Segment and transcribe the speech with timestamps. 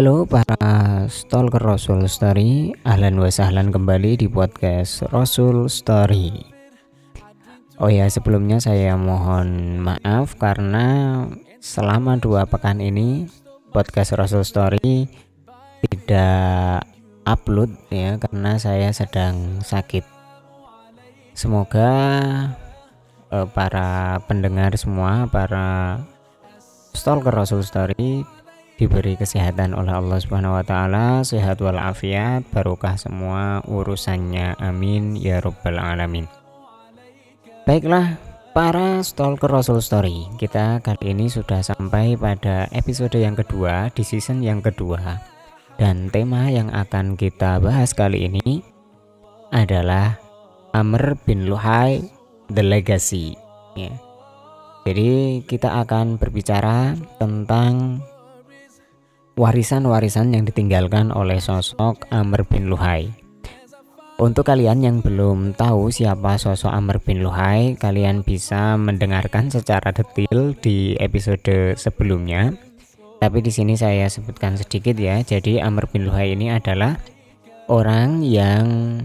[0.00, 6.40] Halo para stalker Rasul Story Ahlan wa sahlan kembali di podcast Rasul Story.
[7.76, 11.28] Oh ya sebelumnya saya mohon maaf karena
[11.60, 13.28] selama dua pekan ini
[13.76, 15.04] podcast Rasul Story
[15.84, 16.88] tidak
[17.28, 20.08] upload ya karena saya sedang sakit.
[21.36, 21.92] Semoga
[23.28, 26.00] eh, para pendengar semua para
[26.96, 28.39] stalker Rasul Story
[28.80, 34.56] diberi kesehatan oleh Allah Subhanahu wa taala, sehat walafiat, barokah semua urusannya.
[34.56, 36.24] Amin ya rabbal alamin.
[37.68, 38.16] Baiklah,
[38.56, 44.40] para stalker Rasul Story, kita kali ini sudah sampai pada episode yang kedua di season
[44.40, 45.20] yang kedua.
[45.76, 48.64] Dan tema yang akan kita bahas kali ini
[49.52, 50.16] adalah
[50.72, 52.00] Amr bin Luhai
[52.48, 53.36] The Legacy.
[53.76, 53.92] Ya.
[54.88, 58.00] Jadi kita akan berbicara tentang
[59.40, 63.08] warisan-warisan yang ditinggalkan oleh sosok Amr bin Luhai.
[64.20, 70.52] Untuk kalian yang belum tahu siapa sosok Amr bin Luhai, kalian bisa mendengarkan secara detail
[70.60, 72.52] di episode sebelumnya.
[73.16, 75.24] Tapi di sini saya sebutkan sedikit ya.
[75.24, 77.00] Jadi Amr bin Luhai ini adalah
[77.72, 79.00] orang yang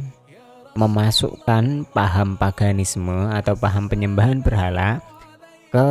[0.75, 4.99] memasukkan paham paganisme atau paham penyembahan berhala
[5.71, 5.87] ke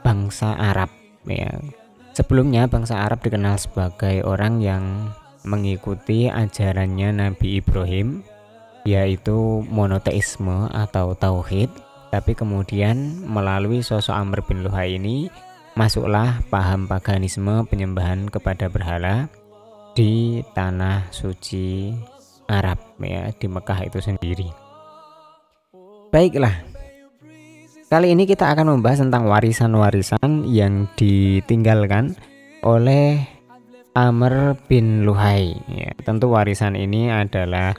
[0.00, 0.88] bangsa Arab
[1.28, 1.52] ya
[2.18, 5.14] Sebelumnya bangsa Arab dikenal sebagai orang yang
[5.46, 8.26] mengikuti ajarannya Nabi Ibrahim
[8.82, 11.70] yaitu monoteisme atau tauhid
[12.10, 15.30] tapi kemudian melalui sosok Amr bin Luhai ini
[15.78, 19.30] masuklah paham paganisme penyembahan kepada berhala
[19.94, 21.94] di tanah suci
[22.50, 24.50] Arab ya di Mekah itu sendiri.
[26.10, 26.64] Baiklah,
[27.88, 32.12] Kali ini kita akan membahas tentang warisan-warisan yang ditinggalkan
[32.60, 33.24] oleh
[33.96, 35.56] Amr bin Luhai.
[35.72, 37.72] Ya, tentu warisan ini adalah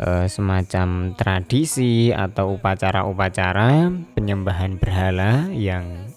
[0.00, 6.08] e, semacam tradisi atau upacara-upacara penyembahan berhala yang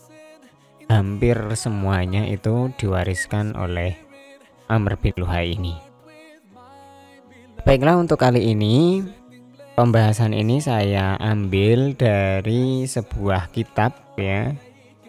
[0.87, 3.99] hampir semuanya itu diwariskan oleh
[4.71, 5.75] Amr bin Luhai ini.
[7.67, 9.03] Baiklah untuk kali ini
[9.79, 14.51] Pembahasan ini saya ambil dari sebuah kitab ya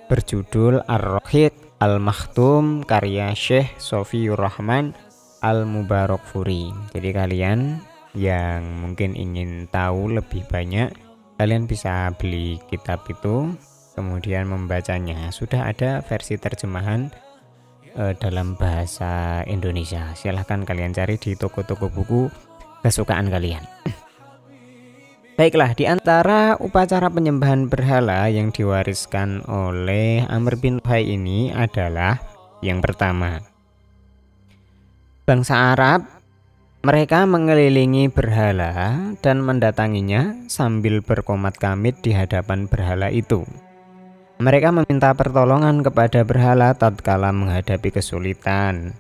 [0.07, 1.51] berjudul Ar-Rohid
[1.83, 4.95] Al-Makhtum karya Syekh Sofiur Rahman
[5.43, 6.71] Al-Mubarak Furi.
[6.95, 7.83] Jadi kalian
[8.15, 10.95] yang mungkin ingin tahu lebih banyak,
[11.35, 13.51] kalian bisa beli kitab itu
[13.99, 15.35] kemudian membacanya.
[15.35, 17.11] Sudah ada versi terjemahan
[17.99, 20.15] eh, dalam bahasa Indonesia.
[20.15, 22.31] Silahkan kalian cari di toko-toko buku
[22.87, 23.67] kesukaan kalian.
[25.41, 32.21] Baiklah, di antara upacara penyembahan berhala yang diwariskan oleh Amr bin Luhai ini adalah
[32.61, 33.41] yang pertama.
[35.25, 36.05] Bangsa Arab
[36.85, 43.49] mereka mengelilingi berhala dan mendatanginya sambil berkomat kamit di hadapan berhala itu.
[44.45, 48.93] Mereka meminta pertolongan kepada berhala tatkala menghadapi kesulitan.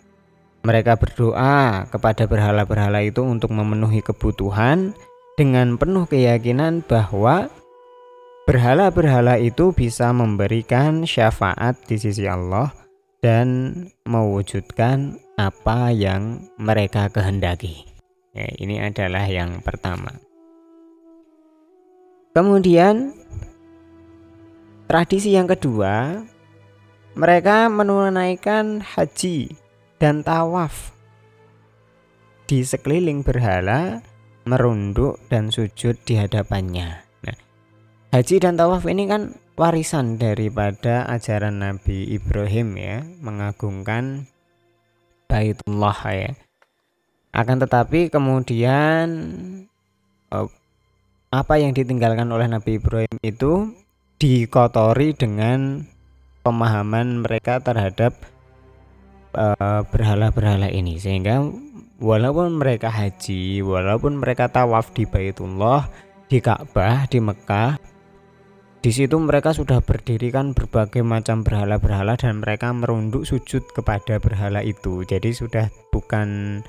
[0.64, 4.96] Mereka berdoa kepada berhala-berhala itu untuk memenuhi kebutuhan
[5.40, 7.48] dengan penuh keyakinan bahwa
[8.44, 12.68] berhala-berhala itu bisa memberikan syafaat di sisi Allah
[13.24, 13.72] dan
[14.04, 17.88] mewujudkan apa yang mereka kehendaki.
[18.36, 20.12] Ya, ini adalah yang pertama.
[22.36, 23.16] Kemudian
[24.92, 26.20] tradisi yang kedua,
[27.16, 29.56] mereka menunaikan haji
[29.96, 30.92] dan tawaf
[32.44, 34.04] di sekeliling berhala
[34.50, 37.06] merunduk dan sujud di hadapannya.
[37.22, 37.38] Nah,
[38.10, 44.26] haji dan tawaf ini kan warisan daripada ajaran Nabi Ibrahim ya, mengagungkan
[45.30, 46.34] Baitullah ya.
[47.30, 49.06] Akan tetapi kemudian
[50.34, 50.48] eh,
[51.30, 53.70] apa yang ditinggalkan oleh Nabi Ibrahim itu
[54.18, 55.86] dikotori dengan
[56.42, 58.18] pemahaman mereka terhadap
[59.38, 61.46] eh, berhala-berhala ini sehingga
[62.00, 65.86] walaupun mereka haji, walaupun mereka tawaf di Baitullah,
[66.26, 67.76] di Ka'bah, di Mekah,
[68.80, 75.04] di situ mereka sudah berdirikan berbagai macam berhala-berhala dan mereka merunduk sujud kepada berhala itu.
[75.04, 76.60] Jadi sudah bukan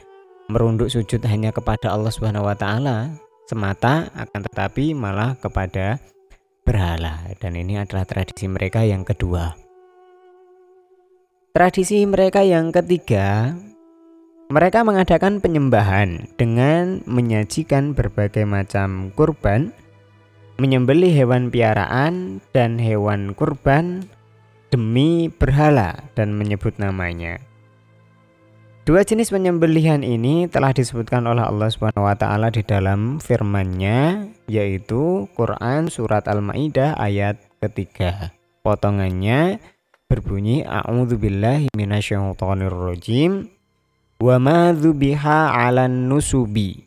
[0.52, 3.16] merunduk sujud hanya kepada Allah Subhanahu wa taala
[3.48, 6.04] semata akan tetapi malah kepada
[6.68, 9.56] berhala dan ini adalah tradisi mereka yang kedua.
[11.56, 13.56] Tradisi mereka yang ketiga,
[14.52, 19.72] mereka mengadakan penyembahan dengan menyajikan berbagai macam kurban,
[20.60, 24.04] menyembelih hewan piaraan dan hewan kurban
[24.68, 27.40] demi berhala dan menyebut namanya.
[28.84, 35.32] Dua jenis penyembelihan ini telah disebutkan oleh Allah Subhanahu wa taala di dalam firman-Nya yaitu
[35.38, 38.36] Quran surat Al-Maidah ayat ketiga.
[38.66, 39.64] Potongannya
[40.12, 43.61] berbunyi a'udzubillahi minasyaitonirrajim
[44.22, 46.86] wa ma dzubiha 'alan nusubi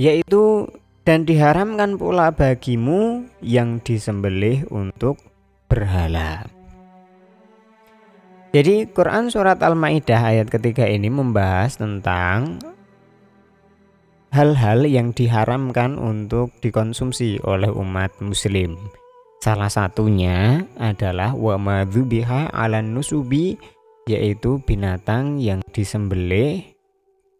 [0.00, 0.66] yaitu
[1.04, 5.20] dan diharamkan pula bagimu yang disembelih untuk
[5.68, 6.48] berhala.
[8.56, 12.56] Jadi Quran surat Al-Maidah ayat ketiga ini membahas tentang
[14.32, 18.80] hal-hal yang diharamkan untuk dikonsumsi oleh umat muslim.
[19.44, 23.60] Salah satunya adalah wa madzubiha 'alan nusubi
[24.04, 26.64] yaitu binatang yang disembelih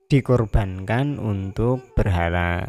[0.08, 2.68] dikorbankan untuk berhala.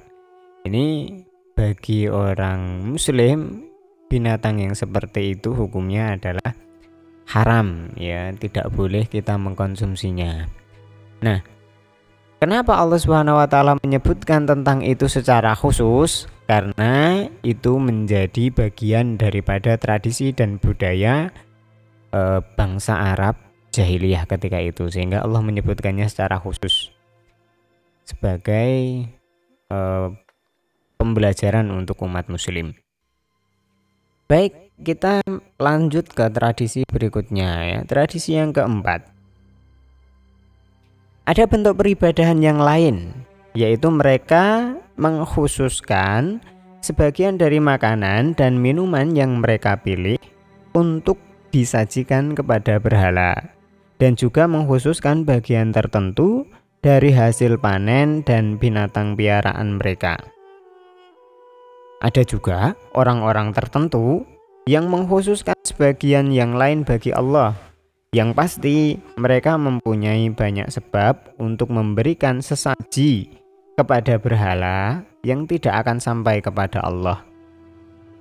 [0.66, 1.12] Ini
[1.56, 3.64] bagi orang muslim
[4.12, 6.52] binatang yang seperti itu hukumnya adalah
[7.32, 10.46] haram ya tidak boleh kita mengkonsumsinya
[11.24, 11.42] nah
[12.38, 19.80] kenapa Allah Subhanahu wa taala menyebutkan tentang itu secara khusus karena itu menjadi bagian daripada
[19.82, 21.34] tradisi dan budaya
[22.14, 22.22] e,
[22.54, 23.45] bangsa Arab
[23.76, 26.96] jahiliyah ketika itu sehingga Allah menyebutkannya secara khusus
[28.08, 29.04] sebagai
[29.68, 29.80] e,
[30.96, 32.72] pembelajaran untuk umat muslim
[34.32, 35.24] baik kita
[35.56, 37.80] lanjut ke tradisi berikutnya ya.
[37.88, 39.08] Tradisi yang keempat.
[41.26, 43.26] Ada bentuk peribadahan yang lain,
[43.58, 46.44] yaitu mereka mengkhususkan
[46.84, 50.22] sebagian dari makanan dan minuman yang mereka pilih
[50.78, 51.18] untuk
[51.50, 53.55] disajikan kepada berhala
[54.00, 56.48] dan juga mengkhususkan bagian tertentu
[56.86, 60.20] dari hasil panen dan binatang piaraan mereka.
[62.04, 64.28] Ada juga orang-orang tertentu
[64.70, 67.58] yang mengkhususkan sebagian yang lain bagi Allah.
[68.14, 68.78] Yang pasti,
[69.20, 73.28] mereka mempunyai banyak sebab untuk memberikan sesaji
[73.76, 77.26] kepada berhala yang tidak akan sampai kepada Allah.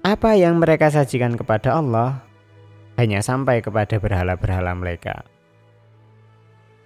[0.03, 2.25] Apa yang mereka sajikan kepada Allah
[2.99, 5.34] hanya sampai kepada berhala-berhala mereka.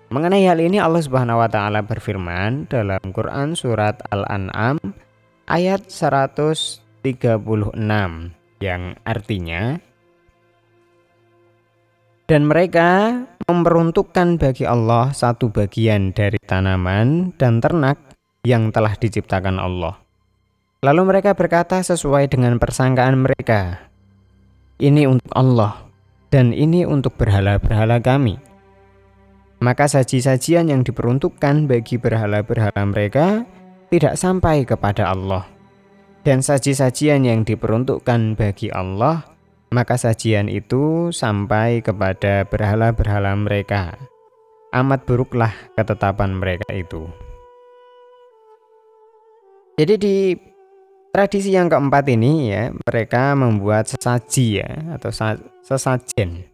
[0.08, 4.80] Mengenai hal ini Allah Subhanahu wa taala berfirman dalam Quran surat Al-An'am
[5.44, 6.80] ayat 136
[8.64, 9.76] yang artinya
[12.24, 18.00] dan mereka memperuntukkan bagi Allah satu bagian dari tanaman dan ternak
[18.48, 20.00] yang telah diciptakan Allah.
[20.88, 23.92] Lalu mereka berkata sesuai dengan persangkaan mereka,
[24.80, 25.84] "Ini untuk Allah
[26.32, 28.47] dan ini untuk berhala-berhala kami."
[29.58, 33.42] Maka saji-sajian yang diperuntukkan bagi berhala-berhala mereka
[33.90, 35.58] tidak sampai kepada Allah
[36.28, 39.24] dan saji-sajian yang diperuntukkan bagi Allah,
[39.72, 43.96] maka sajian itu sampai kepada berhala-berhala mereka.
[44.76, 47.08] Amat buruklah ketetapan mereka itu.
[49.80, 50.16] Jadi di
[51.14, 55.08] tradisi yang keempat ini ya, mereka membuat sesaji ya atau
[55.64, 56.47] sesajen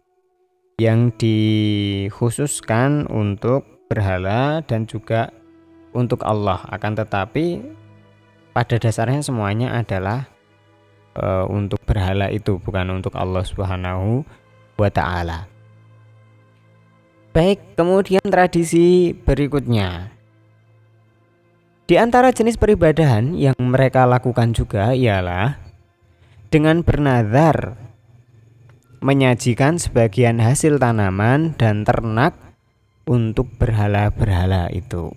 [0.78, 5.30] yang dikhususkan untuk berhala dan juga
[5.94, 6.66] untuk Allah.
[6.66, 7.62] Akan tetapi
[8.50, 10.26] pada dasarnya semuanya adalah
[11.14, 14.26] e, untuk berhala itu bukan untuk Allah Subhanahu
[14.74, 15.46] wa taala.
[17.34, 20.14] Baik, kemudian tradisi berikutnya.
[21.84, 25.58] Di antara jenis peribadahan yang mereka lakukan juga ialah
[26.48, 27.83] dengan bernazar
[29.04, 32.32] menyajikan sebagian hasil tanaman dan ternak
[33.04, 35.12] untuk berhala-berhala itu.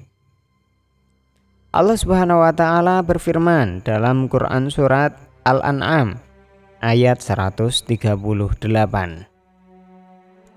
[1.71, 5.15] Allah Subhanahu wa taala berfirman dalam Quran surat
[5.47, 6.19] Al-An'am
[6.83, 7.87] ayat 138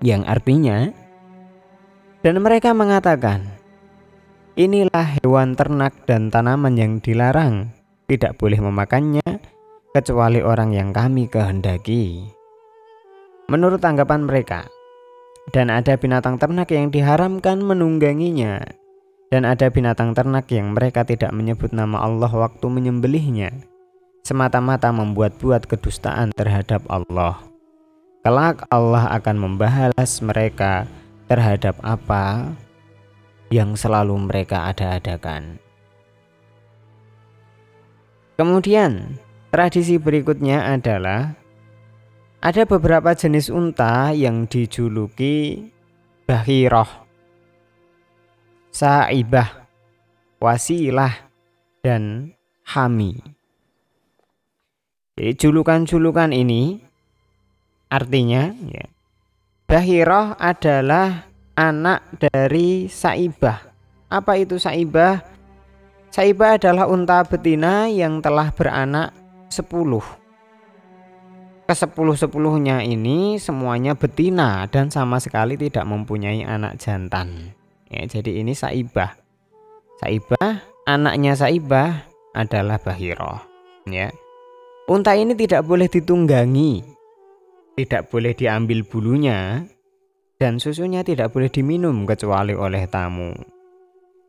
[0.03, 0.91] yang artinya
[2.19, 3.47] dan mereka mengatakan
[4.59, 7.71] inilah hewan ternak dan tanaman yang dilarang
[8.11, 9.39] tidak boleh memakannya
[9.95, 12.27] kecuali orang yang kami kehendaki
[13.51, 14.71] menurut tanggapan mereka
[15.51, 18.63] dan ada binatang ternak yang diharamkan menungganginya
[19.27, 23.51] dan ada binatang ternak yang mereka tidak menyebut nama Allah waktu menyembelihnya,
[24.23, 27.39] semata-mata membuat-buat kedustaan terhadap Allah.
[28.23, 30.87] Kelak Allah akan membalas mereka
[31.31, 32.55] terhadap apa
[33.51, 35.59] yang selalu mereka ada-adakan.
[38.35, 39.19] Kemudian
[39.51, 41.40] tradisi berikutnya adalah
[42.41, 45.69] ada beberapa jenis unta yang dijuluki
[46.25, 46.89] bahiroh,
[48.73, 49.69] saibah,
[50.41, 51.29] wasilah,
[51.85, 52.33] dan
[52.65, 53.21] hami.
[55.13, 56.81] Jadi julukan-julukan ini
[57.93, 58.89] artinya ya,
[59.69, 63.69] bahiroh adalah anak dari saibah.
[64.09, 65.21] Apa itu saibah?
[66.09, 69.13] Saibah adalah unta betina yang telah beranak
[69.53, 70.20] 10
[71.71, 77.55] kesepuluh-sepuluhnya ini semuanya betina dan sama sekali tidak mempunyai anak jantan.
[77.87, 79.15] Ya, jadi ini Saibah.
[80.03, 82.03] Saibah, anaknya Saibah
[82.35, 83.39] adalah Bahiro.
[83.87, 84.11] Ya.
[84.91, 86.83] Unta ini tidak boleh ditunggangi,
[87.79, 89.63] tidak boleh diambil bulunya,
[90.43, 93.31] dan susunya tidak boleh diminum kecuali oleh tamu.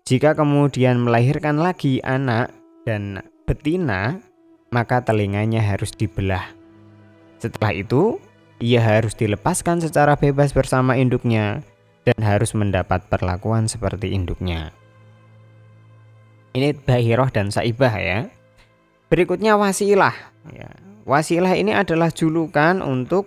[0.06, 2.54] Jika kemudian melahirkan lagi anak
[2.86, 3.18] dan
[3.50, 4.22] betina,
[4.70, 6.61] maka telinganya harus dibelah
[7.42, 8.22] setelah itu,
[8.62, 11.66] ia harus dilepaskan secara bebas bersama induknya
[12.06, 14.70] dan harus mendapat perlakuan seperti induknya.
[16.54, 18.30] Ini bahiroh dan saibah ya.
[19.10, 20.14] Berikutnya wasilah.
[20.54, 20.70] Ya.
[21.02, 23.26] Wasilah ini adalah julukan untuk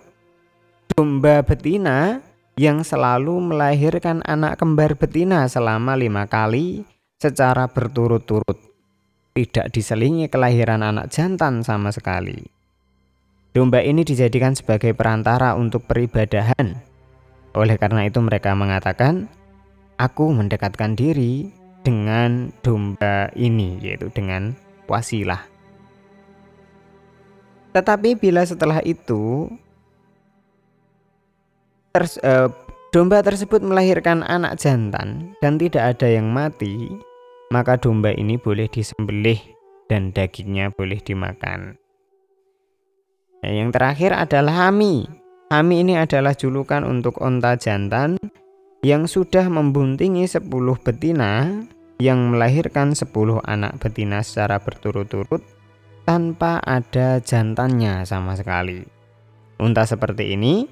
[0.95, 2.23] domba betina
[2.55, 6.87] yang selalu melahirkan anak kembar betina selama lima kali
[7.19, 8.55] secara berturut-turut.
[9.35, 12.54] Tidak diselingi kelahiran anak jantan sama sekali.
[13.55, 16.75] Domba ini dijadikan sebagai perantara untuk peribadahan.
[17.55, 19.31] Oleh karena itu mereka mengatakan,
[19.95, 21.47] aku mendekatkan diri
[21.79, 24.51] dengan domba ini, yaitu dengan
[24.91, 25.39] wasilah.
[27.71, 29.47] Tetapi bila setelah itu
[31.95, 32.51] Ters, uh,
[32.91, 36.91] domba tersebut melahirkan anak jantan dan tidak ada yang mati,
[37.55, 39.39] maka domba ini boleh disembelih
[39.87, 41.79] dan dagingnya boleh dimakan.
[43.45, 45.05] Nah, yang terakhir adalah hami.
[45.53, 48.17] Hami ini adalah julukan untuk onta jantan
[48.81, 50.49] yang sudah membuntingi 10
[50.81, 51.61] betina
[52.01, 53.05] yang melahirkan 10
[53.45, 55.45] anak betina secara berturut-turut
[56.09, 58.81] tanpa ada jantannya sama sekali.
[59.61, 60.65] Unta seperti ini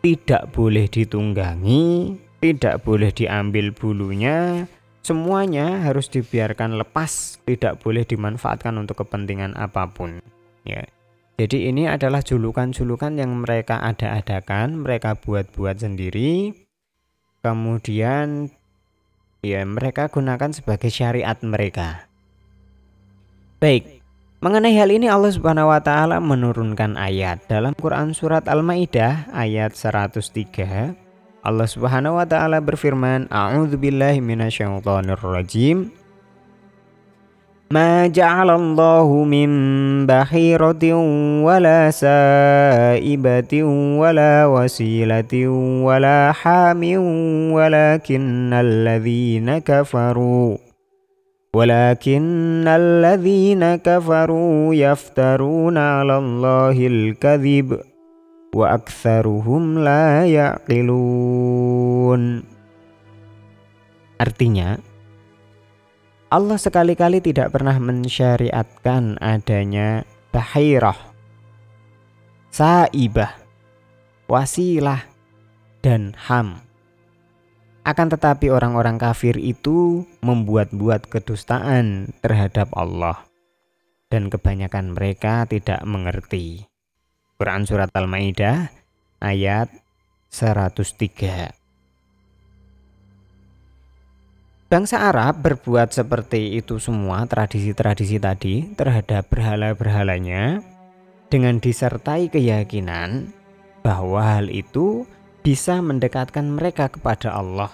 [0.00, 4.64] tidak boleh ditunggangi, tidak boleh diambil bulunya,
[5.04, 10.24] semuanya harus dibiarkan lepas, tidak boleh dimanfaatkan untuk kepentingan apa pun.
[10.64, 10.88] Ya.
[11.34, 16.54] Jadi ini adalah julukan-julukan yang mereka ada-adakan, mereka buat-buat sendiri.
[17.42, 18.54] Kemudian
[19.42, 22.06] ya mereka gunakan sebagai syariat mereka.
[23.58, 24.04] Baik,
[24.44, 30.92] Mengenai hal ini Allah Subhanahu wa taala menurunkan ayat dalam Quran surat Al-Maidah ayat 103.
[31.40, 35.88] Allah Subhanahu wa taala berfirman, "A'udzubillahi minasyaitonir rajim."
[37.74, 39.50] ما جعل الله من
[40.06, 40.84] بحيرة
[41.42, 43.54] ولا سائبة
[43.98, 45.48] ولا وسيلة
[45.82, 46.82] ولا حام
[47.52, 50.56] ولكن الذين كفروا
[51.54, 57.80] ولكن الذين كفروا يفترون على الله الكذب
[58.54, 62.22] وأكثرهم لا يعقلون.
[64.14, 64.78] Artinya,
[66.34, 70.02] Allah sekali-kali tidak pernah mensyariatkan adanya
[70.34, 70.98] bahirah,
[72.50, 73.38] saibah,
[74.26, 74.98] wasilah,
[75.78, 76.58] dan ham.
[77.86, 83.30] Akan tetapi orang-orang kafir itu membuat-buat kedustaan terhadap Allah.
[84.10, 86.66] Dan kebanyakan mereka tidak mengerti.
[87.38, 88.74] Quran Surat Al-Ma'idah
[89.22, 89.70] ayat
[90.34, 91.63] 103
[94.64, 100.64] Bangsa Arab berbuat seperti itu semua tradisi-tradisi tadi terhadap berhala-berhalanya
[101.28, 103.28] dengan disertai keyakinan
[103.84, 105.04] bahwa hal itu
[105.44, 107.68] bisa mendekatkan mereka kepada Allah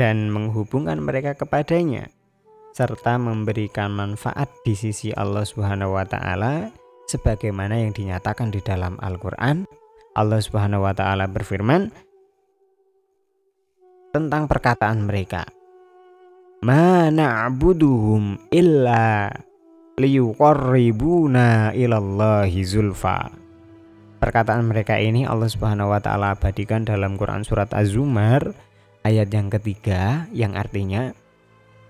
[0.00, 2.08] dan menghubungkan mereka kepadanya
[2.72, 5.44] serta memberikan manfaat di sisi Allah
[6.08, 6.72] taala
[7.12, 9.68] sebagaimana yang dinyatakan di dalam Al-Qur'an.
[10.16, 10.40] Allah
[10.96, 11.92] taala berfirman
[14.16, 15.44] tentang perkataan mereka.
[16.62, 19.26] Ma na'buduhum illa
[19.98, 23.34] liyuqarribuna ilallahi zulfa.
[24.22, 28.54] Perkataan mereka ini Allah Subhanahu wa taala abadikan dalam Quran surat Az-Zumar
[29.02, 31.10] ayat yang ketiga yang artinya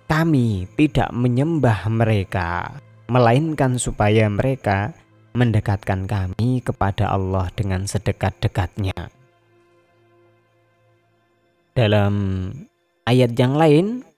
[0.08, 2.80] kami tidak menyembah mereka
[3.12, 4.96] melainkan supaya mereka
[5.36, 8.96] mendekatkan kami kepada Allah dengan sedekat-dekatnya.
[11.76, 12.14] Dalam
[13.04, 14.12] ayat yang lain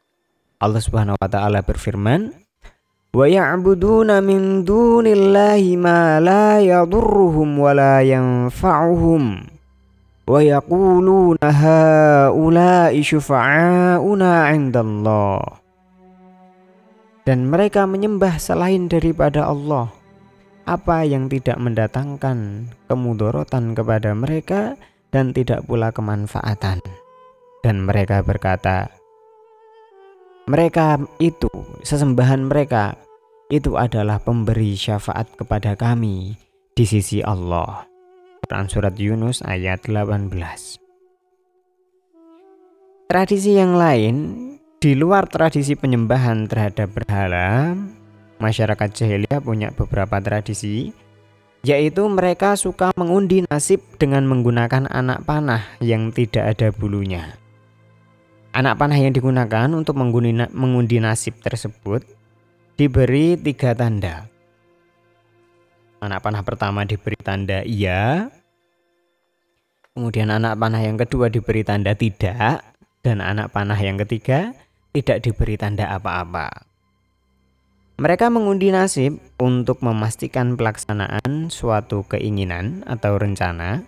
[0.65, 2.33] Allah Subhanahu wa taala berfirman,
[3.13, 9.45] wa ya'buduna min dunillahi ma la yadurruhum wa la yanfa'uhum
[10.25, 15.61] wa yaquluna haula'i syufa'auna 'indallah.
[17.29, 19.93] Dan mereka menyembah selain daripada Allah.
[20.65, 24.81] Apa yang tidak mendatangkan kemudorotan kepada mereka
[25.13, 26.81] dan tidak pula kemanfaatan?
[27.61, 29.04] Dan mereka berkata
[30.45, 31.49] mereka itu
[31.81, 33.01] sesembahan mereka
[33.49, 36.37] itu adalah pemberi syafaat kepada kami
[36.77, 37.89] di sisi Allah.
[38.45, 40.29] Quran Surat Yunus ayat 18
[43.09, 44.17] Tradisi yang lain
[44.77, 47.73] di luar tradisi penyembahan terhadap berhala,
[48.37, 50.93] masyarakat jahiliyah punya beberapa tradisi
[51.65, 57.41] yaitu mereka suka mengundi nasib dengan menggunakan anak panah yang tidak ada bulunya.
[58.55, 62.07] Anak panah yang digunakan untuk mengundi nasib tersebut
[62.79, 64.31] diberi tiga tanda.
[65.99, 68.31] Anak panah pertama diberi tanda iya,
[69.99, 72.63] kemudian anak panah yang kedua diberi tanda tidak,
[73.03, 74.55] dan anak panah yang ketiga
[74.95, 76.71] tidak diberi tanda apa-apa.
[77.99, 83.83] Mereka mengundi nasib untuk memastikan pelaksanaan suatu keinginan atau rencana,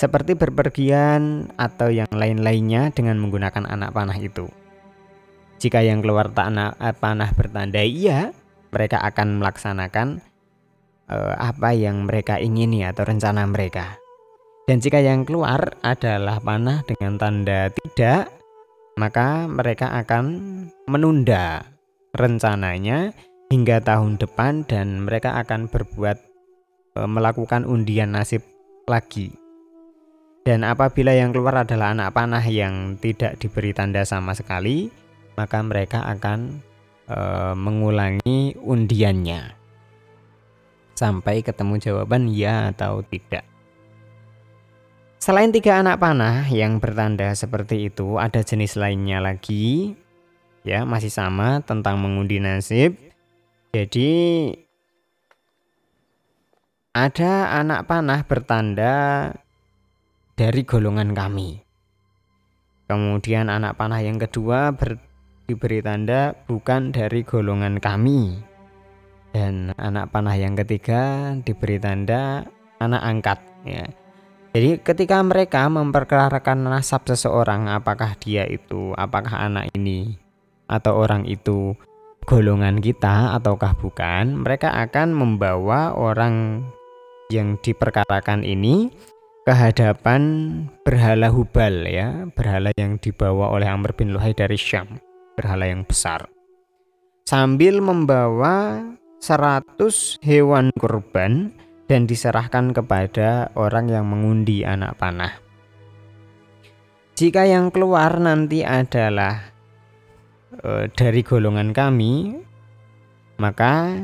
[0.00, 4.48] seperti berpergian atau yang lain-lainnya dengan menggunakan anak panah itu.
[5.60, 8.32] Jika yang keluar tanah eh, panah bertanda iya,
[8.72, 10.24] mereka akan melaksanakan
[11.12, 14.00] uh, apa yang mereka ingini atau rencana mereka.
[14.64, 18.32] Dan jika yang keluar adalah panah dengan tanda tidak,
[18.96, 20.24] maka mereka akan
[20.88, 21.66] menunda
[22.16, 23.12] rencananya
[23.52, 26.16] hingga tahun depan dan mereka akan berbuat
[26.96, 28.40] uh, melakukan undian nasib
[28.88, 29.39] lagi.
[30.40, 34.88] Dan apabila yang keluar adalah anak panah yang tidak diberi tanda sama sekali,
[35.36, 36.64] maka mereka akan
[37.04, 37.18] e,
[37.54, 39.60] mengulangi undiannya
[40.96, 43.44] sampai ketemu jawaban ya atau tidak.
[45.20, 49.92] Selain tiga anak panah yang bertanda seperti itu, ada jenis lainnya lagi,
[50.64, 52.96] ya masih sama tentang mengundi nasib.
[53.76, 54.08] Jadi
[56.96, 58.96] ada anak panah bertanda
[60.40, 61.60] dari golongan kami.
[62.88, 64.96] Kemudian anak panah yang kedua ber,
[65.44, 68.40] diberi tanda bukan dari golongan kami.
[69.36, 72.48] Dan anak panah yang ketiga diberi tanda
[72.80, 73.84] anak angkat ya.
[74.56, 80.16] Jadi ketika mereka memperkarakan nasab seseorang apakah dia itu apakah anak ini
[80.72, 81.76] atau orang itu
[82.24, 86.64] golongan kita ataukah bukan, mereka akan membawa orang
[87.30, 88.90] yang diperkarakan ini
[89.48, 90.22] ke hadapan
[90.84, 95.00] berhala Hubal ya, berhala yang dibawa oleh Amr bin Luhai dari Syam
[95.40, 96.28] berhala yang besar.
[97.24, 98.84] Sambil membawa
[99.24, 101.56] 100 hewan kurban
[101.88, 105.32] dan diserahkan kepada orang yang mengundi anak panah.
[107.16, 109.52] Jika yang keluar nanti adalah
[110.56, 112.36] e, dari golongan kami,
[113.40, 113.96] maka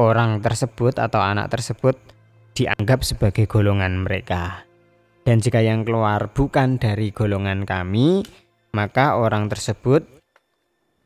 [0.00, 1.96] orang tersebut atau anak tersebut
[2.54, 4.62] dianggap sebagai golongan mereka.
[5.26, 8.22] Dan jika yang keluar bukan dari golongan kami,
[8.70, 10.06] maka orang tersebut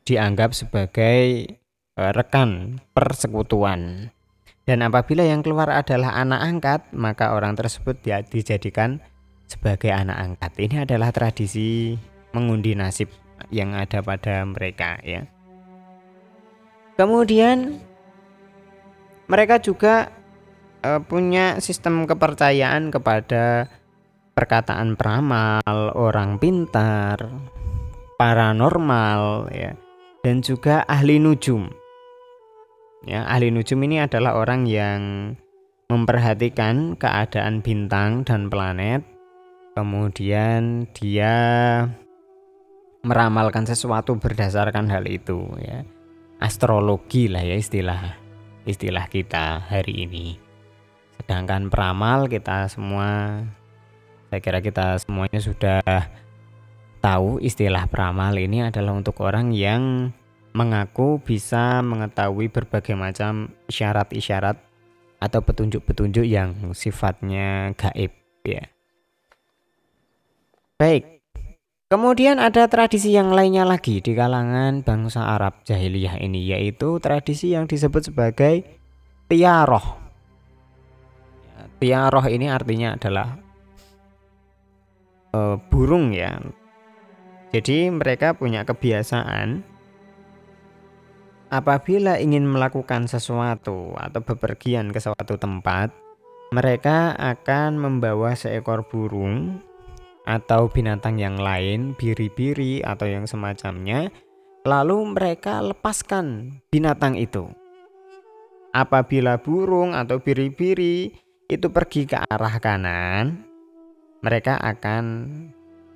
[0.05, 1.49] dianggap sebagai
[1.97, 4.13] uh, rekan persekutuan.
[4.69, 7.97] Dan apabila yang keluar adalah anak angkat, maka orang tersebut
[8.29, 9.01] dijadikan
[9.49, 10.51] sebagai anak angkat.
[10.61, 11.97] Ini adalah tradisi
[12.37, 13.09] mengundi nasib
[13.49, 15.25] yang ada pada mereka ya.
[16.93, 17.81] Kemudian
[19.25, 20.13] mereka juga
[20.83, 23.67] uh, punya sistem kepercayaan kepada
[24.35, 25.63] perkataan peramal,
[25.95, 27.27] orang pintar,
[28.19, 29.75] paranormal ya
[30.23, 31.71] dan juga ahli nujum.
[33.07, 35.33] Ya, ahli nujum ini adalah orang yang
[35.87, 39.07] memperhatikan keadaan bintang dan planet.
[39.73, 41.35] Kemudian dia
[43.07, 45.87] meramalkan sesuatu berdasarkan hal itu ya.
[46.43, 48.19] Astrologi lah ya istilah
[48.67, 50.48] istilah kita hari ini.
[51.19, 53.43] Sedangkan peramal kita semua
[54.29, 55.81] saya kira kita semuanya sudah
[57.01, 60.13] tahu istilah peramal ini adalah untuk orang yang
[60.53, 64.57] mengaku bisa mengetahui berbagai macam isyarat-isyarat
[65.19, 68.13] atau petunjuk-petunjuk yang sifatnya gaib
[68.47, 68.63] ya.
[70.79, 71.19] Baik.
[71.89, 77.65] Kemudian ada tradisi yang lainnya lagi di kalangan bangsa Arab jahiliyah ini yaitu tradisi yang
[77.65, 78.61] disebut sebagai
[79.25, 79.98] tiaroh.
[81.79, 83.39] Tiaroh ini artinya adalah
[85.31, 86.37] uh, burung ya
[87.49, 89.65] jadi mereka punya kebiasaan
[91.49, 95.89] apabila ingin melakukan sesuatu atau bepergian ke suatu tempat,
[96.53, 99.61] mereka akan membawa seekor burung
[100.29, 104.13] atau binatang yang lain, biri-biri atau yang semacamnya,
[104.61, 107.49] lalu mereka lepaskan binatang itu.
[108.69, 111.17] Apabila burung atau biri-biri
[111.49, 113.41] itu pergi ke arah kanan,
[114.21, 115.05] mereka akan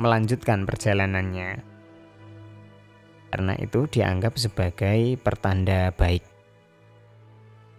[0.02, 1.74] melanjutkan perjalanannya
[3.34, 6.22] karena itu dianggap sebagai pertanda baik.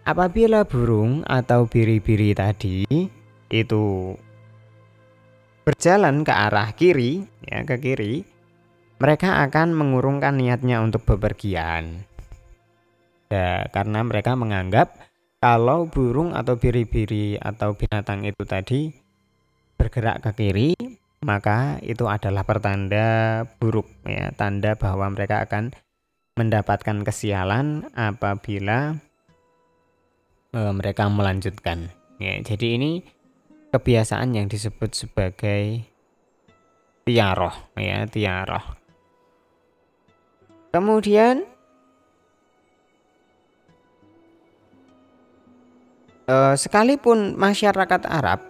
[0.03, 2.83] Apabila burung atau biri-biri tadi
[3.47, 3.85] itu
[5.63, 8.27] berjalan ke arah kiri, ya ke kiri,
[8.99, 12.03] mereka akan mengurungkan niatnya untuk bepergian.
[13.31, 14.99] Ya, karena mereka menganggap
[15.45, 18.89] kalau burung atau biri-biri atau binatang itu tadi
[19.77, 20.73] bergerak ke kiri,
[21.21, 25.77] maka itu adalah pertanda buruk ya, tanda bahwa mereka akan
[26.41, 28.97] mendapatkan kesialan apabila
[30.57, 31.93] e, mereka melanjutkan.
[32.17, 33.05] Ya, jadi ini
[33.69, 35.85] kebiasaan yang disebut sebagai
[37.05, 38.65] tiaroh ya, tiaroh.
[40.73, 41.45] Kemudian
[46.29, 48.41] e, sekalipun masyarakat Arab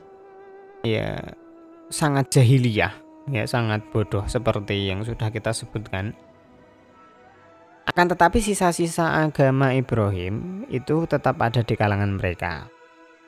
[0.85, 1.35] ya
[1.89, 2.93] sangat jahiliyah,
[3.31, 6.15] ya sangat bodoh seperti yang sudah kita sebutkan.
[7.85, 12.73] Akan tetapi sisa-sisa agama Ibrahim itu tetap ada di kalangan mereka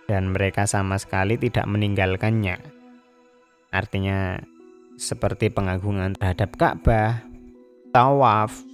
[0.08, 2.56] dan mereka sama sekali tidak meninggalkannya.
[3.68, 4.40] Artinya
[4.96, 7.20] seperti pengagungan terhadap Ka'bah,
[7.92, 8.64] tawaf,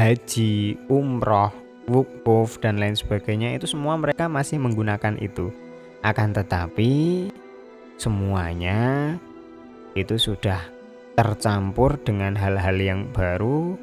[0.00, 1.52] haji, umroh,
[1.86, 5.50] wukuf dan lain sebagainya itu semua mereka masih menggunakan itu.
[6.02, 7.26] Akan tetapi
[7.98, 9.14] semuanya
[9.96, 10.60] itu sudah
[11.16, 13.74] tercampur dengan hal-hal yang baru,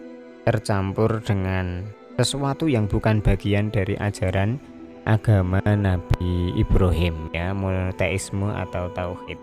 [0.45, 1.81] tercampur dengan
[2.15, 4.61] sesuatu yang bukan bagian dari ajaran
[5.03, 9.41] agama Nabi Ibrahim ya, monoteisme atau tauhid.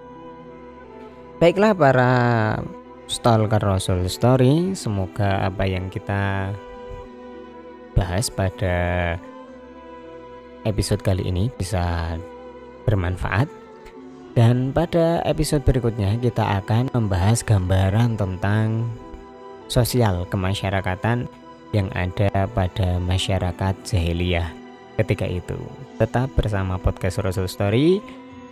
[1.43, 2.13] Baiklah para
[3.11, 6.55] stalker Rasul Story, semoga apa yang kita
[8.01, 8.77] bahas pada
[10.65, 12.17] episode kali ini bisa
[12.89, 13.45] bermanfaat
[14.33, 18.89] dan pada episode berikutnya kita akan membahas gambaran tentang
[19.69, 21.29] sosial kemasyarakatan
[21.77, 24.51] yang ada pada masyarakat jahiliyah
[24.99, 25.59] ketika itu.
[26.01, 28.03] Tetap bersama podcast Rasul Story,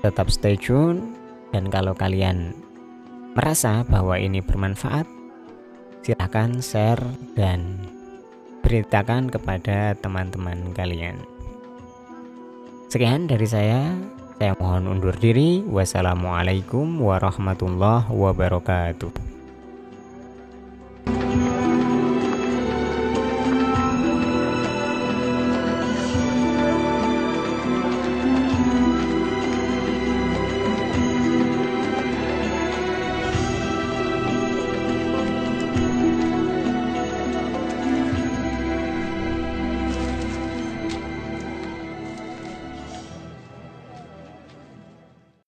[0.05, 1.15] tetap stay tune
[1.51, 2.55] dan kalau kalian
[3.35, 5.07] merasa bahwa ini bermanfaat,
[6.03, 7.03] silahkan share
[7.35, 7.87] dan
[8.64, 11.21] beritakan kepada teman-teman kalian.
[12.88, 13.92] Sekian dari saya.
[14.38, 15.61] Saya mohon undur diri.
[15.66, 19.28] Wassalamualaikum warahmatullahi wabarakatuh.